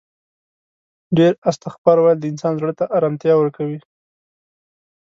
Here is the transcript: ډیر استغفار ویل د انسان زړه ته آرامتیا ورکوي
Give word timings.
ډیر 1.17 1.33
استغفار 1.49 1.97
ویل 2.01 2.19
د 2.21 2.25
انسان 2.31 2.53
زړه 2.59 2.73
ته 2.79 2.85
آرامتیا 2.97 3.33
ورکوي 3.37 3.79